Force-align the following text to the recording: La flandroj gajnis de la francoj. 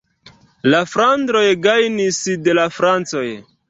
La 0.75 0.79
flandroj 0.93 1.45
gajnis 1.69 2.21
de 2.49 2.61
la 2.63 2.69
francoj. 2.81 3.27